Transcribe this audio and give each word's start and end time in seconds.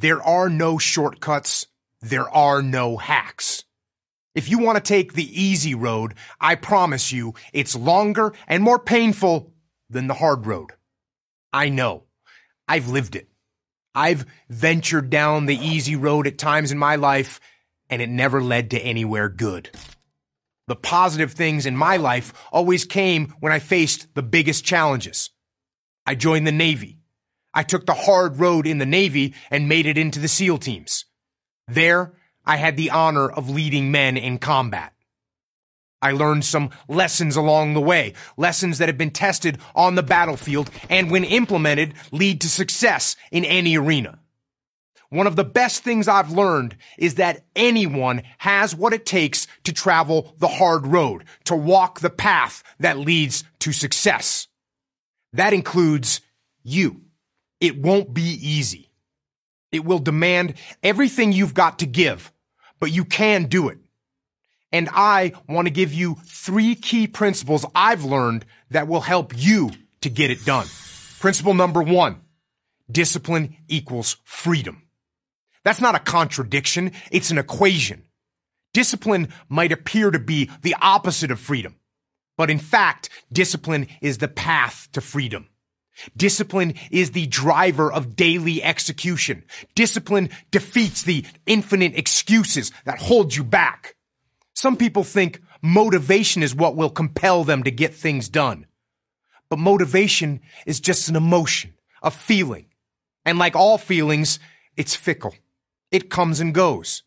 There 0.00 0.22
are 0.22 0.48
no 0.48 0.78
shortcuts. 0.78 1.66
There 2.00 2.28
are 2.30 2.62
no 2.62 2.96
hacks. 2.96 3.64
If 4.34 4.48
you 4.48 4.58
want 4.58 4.76
to 4.76 4.82
take 4.82 5.12
the 5.12 5.42
easy 5.42 5.74
road, 5.74 6.14
I 6.40 6.54
promise 6.54 7.12
you 7.12 7.34
it's 7.52 7.76
longer 7.76 8.32
and 8.48 8.62
more 8.62 8.78
painful 8.78 9.52
than 9.90 10.06
the 10.06 10.14
hard 10.14 10.46
road. 10.46 10.70
I 11.52 11.68
know. 11.68 12.04
I've 12.66 12.88
lived 12.88 13.14
it. 13.14 13.28
I've 13.94 14.24
ventured 14.48 15.10
down 15.10 15.44
the 15.44 15.58
easy 15.58 15.96
road 15.96 16.26
at 16.26 16.38
times 16.38 16.72
in 16.72 16.78
my 16.78 16.96
life, 16.96 17.38
and 17.90 18.00
it 18.00 18.08
never 18.08 18.42
led 18.42 18.70
to 18.70 18.80
anywhere 18.80 19.28
good. 19.28 19.68
The 20.66 20.76
positive 20.76 21.32
things 21.32 21.66
in 21.66 21.76
my 21.76 21.98
life 21.98 22.32
always 22.50 22.86
came 22.86 23.34
when 23.40 23.52
I 23.52 23.58
faced 23.58 24.14
the 24.14 24.22
biggest 24.22 24.64
challenges. 24.64 25.28
I 26.06 26.14
joined 26.14 26.46
the 26.46 26.52
Navy. 26.52 26.99
I 27.52 27.62
took 27.62 27.86
the 27.86 27.94
hard 27.94 28.38
road 28.38 28.66
in 28.66 28.78
the 28.78 28.86
Navy 28.86 29.34
and 29.50 29.68
made 29.68 29.86
it 29.86 29.98
into 29.98 30.20
the 30.20 30.28
SEAL 30.28 30.58
teams. 30.58 31.04
There, 31.66 32.12
I 32.44 32.56
had 32.56 32.76
the 32.76 32.90
honor 32.90 33.28
of 33.28 33.50
leading 33.50 33.90
men 33.90 34.16
in 34.16 34.38
combat. 34.38 34.92
I 36.02 36.12
learned 36.12 36.44
some 36.44 36.70
lessons 36.88 37.36
along 37.36 37.74
the 37.74 37.80
way, 37.80 38.14
lessons 38.36 38.78
that 38.78 38.88
have 38.88 38.96
been 38.96 39.10
tested 39.10 39.58
on 39.74 39.94
the 39.94 40.02
battlefield 40.02 40.70
and 40.88 41.10
when 41.10 41.24
implemented 41.24 41.94
lead 42.10 42.40
to 42.40 42.48
success 42.48 43.16
in 43.30 43.44
any 43.44 43.76
arena. 43.76 44.18
One 45.10 45.26
of 45.26 45.36
the 45.36 45.44
best 45.44 45.82
things 45.82 46.06
I've 46.08 46.30
learned 46.30 46.76
is 46.96 47.16
that 47.16 47.44
anyone 47.56 48.22
has 48.38 48.74
what 48.74 48.92
it 48.92 49.04
takes 49.04 49.48
to 49.64 49.72
travel 49.72 50.34
the 50.38 50.48
hard 50.48 50.86
road, 50.86 51.24
to 51.44 51.56
walk 51.56 52.00
the 52.00 52.10
path 52.10 52.62
that 52.78 52.96
leads 52.96 53.44
to 53.58 53.72
success. 53.72 54.46
That 55.32 55.52
includes 55.52 56.20
you. 56.62 57.02
It 57.60 57.80
won't 57.80 58.14
be 58.14 58.22
easy. 58.22 58.90
It 59.70 59.84
will 59.84 59.98
demand 59.98 60.54
everything 60.82 61.32
you've 61.32 61.54
got 61.54 61.78
to 61.80 61.86
give, 61.86 62.32
but 62.80 62.90
you 62.90 63.04
can 63.04 63.44
do 63.44 63.68
it. 63.68 63.78
And 64.72 64.88
I 64.92 65.32
want 65.48 65.66
to 65.66 65.70
give 65.70 65.92
you 65.92 66.16
three 66.24 66.74
key 66.74 67.06
principles 67.06 67.66
I've 67.74 68.04
learned 68.04 68.44
that 68.70 68.88
will 68.88 69.00
help 69.00 69.32
you 69.36 69.70
to 70.00 70.08
get 70.08 70.30
it 70.30 70.44
done. 70.44 70.66
Principle 71.18 71.54
number 71.54 71.82
one, 71.82 72.22
discipline 72.90 73.56
equals 73.68 74.16
freedom. 74.24 74.82
That's 75.64 75.80
not 75.80 75.94
a 75.94 76.00
contradiction. 76.00 76.92
It's 77.10 77.30
an 77.30 77.38
equation. 77.38 78.04
Discipline 78.72 79.28
might 79.48 79.72
appear 79.72 80.10
to 80.10 80.18
be 80.18 80.50
the 80.62 80.76
opposite 80.80 81.30
of 81.30 81.40
freedom, 81.40 81.76
but 82.38 82.50
in 82.50 82.58
fact, 82.58 83.10
discipline 83.32 83.88
is 84.00 84.18
the 84.18 84.28
path 84.28 84.88
to 84.92 85.00
freedom. 85.00 85.49
Discipline 86.16 86.74
is 86.90 87.10
the 87.10 87.26
driver 87.26 87.92
of 87.92 88.16
daily 88.16 88.62
execution. 88.62 89.44
Discipline 89.74 90.30
defeats 90.50 91.02
the 91.02 91.24
infinite 91.46 91.96
excuses 91.96 92.72
that 92.84 92.98
hold 92.98 93.34
you 93.34 93.44
back. 93.44 93.96
Some 94.54 94.76
people 94.76 95.04
think 95.04 95.40
motivation 95.62 96.42
is 96.42 96.54
what 96.54 96.76
will 96.76 96.90
compel 96.90 97.44
them 97.44 97.62
to 97.64 97.70
get 97.70 97.94
things 97.94 98.28
done. 98.28 98.66
But 99.48 99.58
motivation 99.58 100.40
is 100.66 100.80
just 100.80 101.08
an 101.08 101.16
emotion, 101.16 101.74
a 102.02 102.10
feeling. 102.10 102.66
And 103.24 103.38
like 103.38 103.56
all 103.56 103.78
feelings, 103.78 104.38
it's 104.76 104.94
fickle. 104.94 105.34
It 105.90 106.10
comes 106.10 106.40
and 106.40 106.54
goes. 106.54 107.02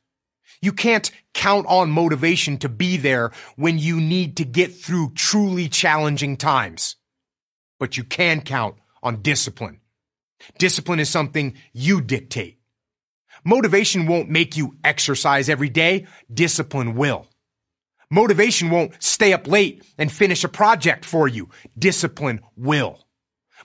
You 0.62 0.74
can't 0.74 1.10
count 1.34 1.66
on 1.68 1.90
motivation 1.90 2.58
to 2.60 2.70
be 2.70 2.98
there 2.98 3.32
when 3.56 3.80
you 3.80 4.00
need 4.00 4.38
to 4.38 4.46
get 4.46 4.76
through 4.76 5.12
truly 5.16 5.68
challenging 5.68 6.38
times. 6.38 6.96
But 7.80 7.98
you 7.98 8.04
can 8.04 8.42
count 8.42 8.76
on 9.04 9.22
discipline. 9.22 9.80
Discipline 10.58 11.00
is 11.00 11.10
something 11.10 11.56
you 11.74 12.02
dictate. 12.02 12.60
Motivation 13.44 14.08
won't 14.08 14.30
make 14.30 14.58
you 14.58 14.78
exercise 14.84 15.50
every 15.50 15.70
day. 15.70 16.08
Discipline 16.34 16.96
will. 16.96 17.28
Motivation 18.10 18.70
won't 18.70 19.02
stay 19.02 19.34
up 19.34 19.48
late 19.48 19.84
and 19.98 20.12
finish 20.12 20.44
a 20.44 20.50
project 20.50 21.04
for 21.04 21.28
you. 21.28 21.50
Discipline 21.78 22.42
will. 22.56 23.00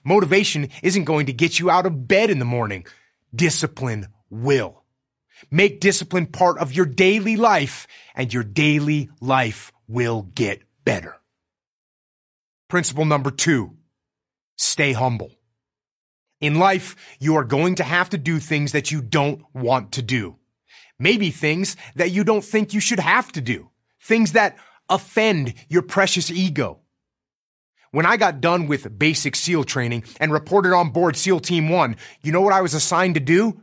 Motivation 0.05 0.71
isn't 0.83 1.05
going 1.05 1.27
to 1.27 1.33
get 1.33 1.59
you 1.59 1.71
out 1.71 1.87
of 1.87 2.09
bed 2.09 2.31
in 2.31 2.39
the 2.39 2.45
morning. 2.45 2.87
Discipline 3.35 4.09
will. 4.31 4.85
Make 5.51 5.81
discipline 5.81 6.27
part 6.27 6.59
of 6.59 6.73
your 6.73 6.87
daily 6.87 7.37
life 7.37 7.87
and 8.15 8.33
your 8.33 8.43
daily 8.43 9.11
life 9.21 9.73
will 9.87 10.23
get 10.35 10.63
better. 10.85 11.17
Principle 12.69 13.05
number 13.05 13.31
two, 13.31 13.77
stay 14.59 14.93
humble. 14.93 15.31
In 16.41 16.59
life, 16.59 16.95
you 17.19 17.37
are 17.37 17.45
going 17.45 17.77
to 17.77 17.85
have 17.85 18.11
to 18.11 18.19
do 18.19 18.39
things 18.39 18.73
that 18.73 18.93
you 18.93 19.01
don't 19.01 19.43
want 19.55 19.93
to 19.93 20.03
do. 20.03 20.37
Maybe 20.99 21.31
things 21.31 21.77
that 21.97 22.11
you 22.11 22.23
don't 22.23 22.45
think 22.45 22.75
you 22.75 22.81
should 22.81 23.01
have 23.01 23.33
to 23.33 23.41
do 23.41 23.71
things 24.09 24.33
that 24.33 24.57
offend 24.89 25.55
your 25.69 25.83
precious 25.83 26.31
ego. 26.31 26.81
When 27.91 28.07
I 28.07 28.17
got 28.17 28.41
done 28.41 28.67
with 28.67 28.99
basic 28.99 29.37
SEAL 29.37 29.65
training 29.65 30.05
and 30.21 30.33
reported 30.33 30.75
on 30.75 30.91
board 30.91 31.17
SEAL 31.17 31.41
Team 31.41 31.69
1, 31.69 31.97
you 32.23 32.33
know 32.33 32.41
what 32.41 32.53
I 32.53 32.61
was 32.61 32.75
assigned 32.75 33.15
to 33.15 33.21
do? 33.21 33.61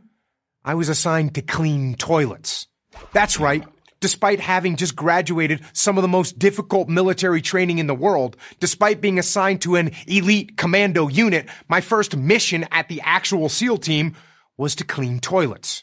I 0.64 0.74
was 0.74 0.88
assigned 0.88 1.34
to 1.34 1.42
clean 1.42 1.94
toilets. 1.94 2.66
That's 3.12 3.38
right. 3.38 3.64
Despite 4.06 4.38
having 4.38 4.76
just 4.76 4.94
graduated 4.94 5.62
some 5.72 5.98
of 5.98 6.02
the 6.02 6.06
most 6.06 6.38
difficult 6.38 6.88
military 6.88 7.42
training 7.42 7.80
in 7.80 7.88
the 7.88 7.94
world, 7.94 8.36
despite 8.60 9.00
being 9.00 9.18
assigned 9.18 9.62
to 9.62 9.74
an 9.74 9.90
elite 10.06 10.56
commando 10.56 11.08
unit, 11.08 11.48
my 11.66 11.80
first 11.80 12.16
mission 12.16 12.68
at 12.70 12.88
the 12.88 13.00
actual 13.00 13.48
SEAL 13.48 13.78
team 13.78 14.14
was 14.56 14.76
to 14.76 14.84
clean 14.84 15.18
toilets. 15.18 15.82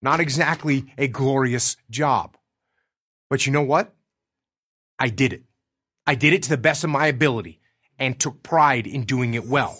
Not 0.00 0.18
exactly 0.18 0.86
a 0.96 1.08
glorious 1.08 1.76
job. 1.90 2.38
But 3.28 3.44
you 3.44 3.52
know 3.52 3.60
what? 3.60 3.94
I 4.98 5.10
did 5.10 5.34
it. 5.34 5.42
I 6.06 6.14
did 6.14 6.32
it 6.32 6.42
to 6.44 6.48
the 6.48 6.56
best 6.56 6.84
of 6.84 6.88
my 6.90 7.08
ability 7.08 7.60
and 7.98 8.18
took 8.18 8.42
pride 8.42 8.86
in 8.86 9.04
doing 9.04 9.34
it 9.34 9.44
well. 9.44 9.76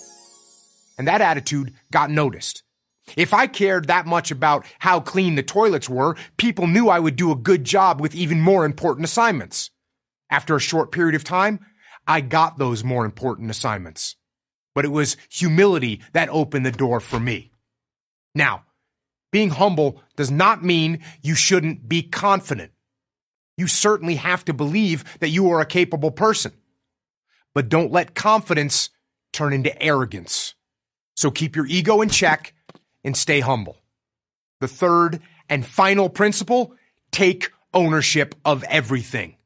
And 0.99 1.09
that 1.09 1.23
attitude 1.23 1.73
got 1.91 2.11
noticed. 2.11 2.65
If 3.17 3.33
I 3.33 3.47
cared 3.47 3.87
that 3.87 4.07
much 4.07 4.31
about 4.31 4.67
how 4.79 5.01
clean 5.01 5.35
the 5.35 5.43
toilets 5.43 5.89
were, 5.89 6.17
people 6.37 6.67
knew 6.67 6.89
I 6.89 6.99
would 6.99 7.17
do 7.17 7.31
a 7.31 7.37
good 7.37 7.65
job 7.65 8.01
with 8.01 8.15
even 8.15 8.41
more 8.41 8.65
important 8.65 9.05
assignments. 9.05 9.71
After 10.31 10.57
a 10.57 10.61
short 10.61 10.91
period 10.91 11.15
of 11.15 11.23
time, 11.23 11.61
I 12.07 12.21
got 12.21 12.59
those 12.59 12.83
more 12.83 13.05
important 13.05 13.51
assignments. 13.51 14.17
But 14.75 14.85
it 14.85 14.91
was 14.91 15.17
humility 15.31 16.03
that 16.13 16.29
opened 16.31 16.67
the 16.67 16.73
door 16.73 17.01
for 17.01 17.21
me. 17.21 17.53
Now, 18.35 18.65
being 19.31 19.51
humble 19.51 20.03
does 20.17 20.31
not 20.31 20.65
mean 20.65 21.01
you 21.23 21.35
shouldn't 21.35 21.89
be 21.89 22.03
confident 22.03 22.73
you 23.57 23.67
certainly 23.67 24.17
have 24.17 24.45
to 24.45 24.53
believe 24.53 25.05
that 25.21 25.31
you 25.31 25.51
are 25.51 25.61
a 25.61 25.67
capable 25.67 26.11
person. 26.11 26.53
But 27.55 27.69
don't 27.69 27.93
let 27.93 28.15
confidence 28.15 28.91
turn 29.33 29.53
into 29.53 29.83
arrogance. 29.83 30.55
So 31.17 31.31
keep 31.31 31.57
your 31.57 31.67
ego 31.67 32.03
in 32.03 32.11
check 32.11 32.55
and 33.07 33.17
stay 33.17 33.41
humble. 33.41 33.79
The 34.61 34.69
third 34.69 35.21
and 35.49 35.65
final 35.65 36.11
principle, 36.11 36.75
take 37.13 37.53
ownership 37.73 38.35
of 38.45 38.65
everything. 38.65 39.37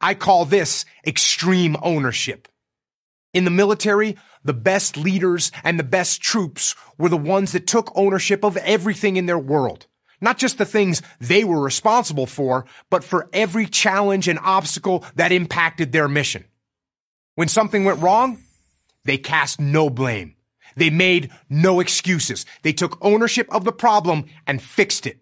I 0.00 0.14
call 0.14 0.44
this 0.46 0.84
extreme 1.06 1.76
ownership. 1.82 2.48
In 3.34 3.44
the 3.44 3.50
military, 3.50 4.16
the 4.42 4.54
best 4.54 4.96
leaders 4.96 5.52
and 5.62 5.78
the 5.78 5.84
best 5.84 6.22
troops 6.22 6.74
were 6.96 7.08
the 7.08 7.16
ones 7.16 7.52
that 7.52 7.66
took 7.66 7.92
ownership 7.94 8.44
of 8.44 8.56
everything 8.58 9.16
in 9.16 9.26
their 9.26 9.38
world. 9.38 9.86
Not 10.20 10.38
just 10.38 10.56
the 10.56 10.64
things 10.64 11.02
they 11.20 11.44
were 11.44 11.60
responsible 11.60 12.26
for, 12.26 12.64
but 12.88 13.04
for 13.04 13.28
every 13.32 13.66
challenge 13.66 14.28
and 14.28 14.38
obstacle 14.38 15.04
that 15.16 15.32
impacted 15.32 15.92
their 15.92 16.08
mission. 16.08 16.44
When 17.34 17.48
something 17.48 17.84
went 17.84 18.00
wrong, 18.00 18.38
they 19.04 19.18
cast 19.18 19.60
no 19.60 19.90
blame. 19.90 20.35
They 20.76 20.90
made 20.90 21.30
no 21.48 21.80
excuses. 21.80 22.46
They 22.62 22.72
took 22.72 22.98
ownership 23.00 23.52
of 23.52 23.64
the 23.64 23.72
problem 23.72 24.26
and 24.46 24.62
fixed 24.62 25.06
it. 25.06 25.20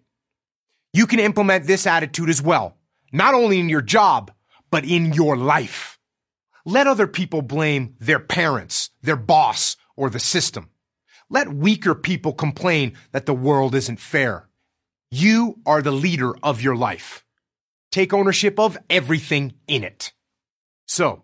You 0.93 1.07
can 1.07 1.19
implement 1.19 1.65
this 1.65 1.87
attitude 1.87 2.29
as 2.29 2.41
well, 2.41 2.77
not 3.11 3.33
only 3.33 3.59
in 3.59 3.69
your 3.69 3.81
job, 3.81 4.31
but 4.69 4.85
in 4.85 5.13
your 5.13 5.35
life. 5.37 5.97
Let 6.65 6.87
other 6.87 7.07
people 7.07 7.41
blame 7.41 7.95
their 7.99 8.19
parents, 8.19 8.89
their 9.01 9.15
boss, 9.15 9.77
or 9.95 10.09
the 10.09 10.19
system. 10.19 10.69
Let 11.29 11.53
weaker 11.53 11.95
people 11.95 12.33
complain 12.33 12.93
that 13.11 13.25
the 13.25 13.33
world 13.33 13.75
isn't 13.75 13.99
fair. 13.99 14.47
You 15.11 15.59
are 15.65 15.81
the 15.81 15.91
leader 15.91 16.35
of 16.43 16.61
your 16.61 16.75
life. 16.75 17.23
Take 17.91 18.13
ownership 18.13 18.59
of 18.59 18.77
everything 18.89 19.53
in 19.67 19.83
it. 19.83 20.11
So, 20.87 21.23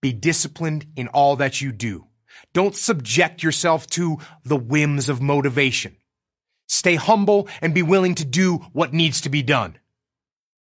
be 0.00 0.12
disciplined 0.12 0.86
in 0.94 1.08
all 1.08 1.36
that 1.36 1.60
you 1.60 1.72
do. 1.72 2.06
Don't 2.52 2.76
subject 2.76 3.42
yourself 3.42 3.86
to 3.88 4.18
the 4.44 4.56
whims 4.56 5.08
of 5.08 5.20
motivation. 5.22 5.96
Stay 6.68 6.94
humble 6.94 7.48
and 7.60 7.74
be 7.74 7.82
willing 7.82 8.14
to 8.16 8.24
do 8.24 8.56
what 8.72 8.92
needs 8.92 9.20
to 9.22 9.28
be 9.28 9.42
done. 9.42 9.78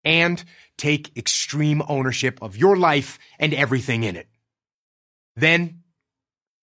And 0.04 0.42
take 0.76 1.16
extreme 1.16 1.82
ownership 1.88 2.38
of 2.42 2.56
your 2.56 2.76
life 2.76 3.18
and 3.38 3.54
everything 3.54 4.04
in 4.04 4.16
it. 4.16 4.28
Then 5.36 5.82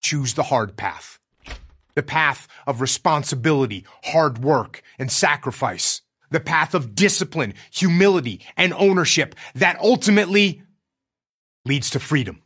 choose 0.01 0.33
the 0.33 0.43
hard 0.43 0.77
path. 0.77 1.19
The 1.95 2.03
path 2.03 2.47
of 2.67 2.81
responsibility, 2.81 3.85
hard 4.03 4.37
work, 4.37 4.81
and 4.97 5.11
sacrifice. 5.11 6.01
The 6.29 6.39
path 6.39 6.73
of 6.73 6.95
discipline, 6.95 7.55
humility, 7.71 8.45
and 8.55 8.73
ownership 8.73 9.35
that 9.55 9.79
ultimately 9.79 10.61
leads 11.65 11.89
to 11.91 11.99
freedom. 11.99 12.41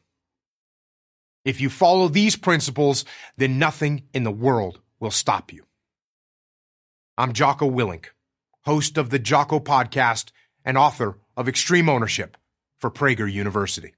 If 1.45 1.61
you 1.61 1.69
follow 1.69 2.07
these 2.07 2.35
principles, 2.35 3.05
then 3.37 3.59
nothing 3.59 4.03
in 4.13 4.23
the 4.23 4.31
world 4.31 4.81
will 4.99 5.11
stop 5.11 5.53
you. 5.53 5.63
I'm 7.17 7.33
Jocko 7.33 7.69
Willink, 7.69 8.07
host 8.61 8.97
of 8.97 9.11
the 9.11 9.19
Jocko 9.19 9.59
Podcast 9.59 10.31
and 10.65 10.77
author 10.77 11.19
of 11.37 11.47
Extreme 11.47 11.87
Ownership 11.87 12.35
for 12.79 12.89
Prager 12.89 13.31
University. 13.31 13.94